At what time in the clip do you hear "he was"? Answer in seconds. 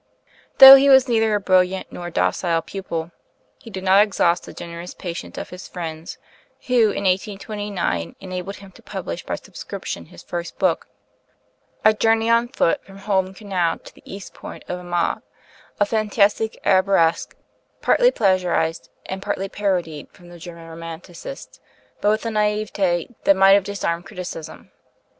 0.77-1.07